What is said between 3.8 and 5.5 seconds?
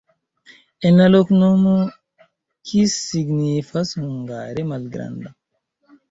hungare: malgranda.